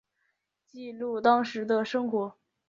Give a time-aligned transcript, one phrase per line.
[0.65, 2.35] 记录当时的生活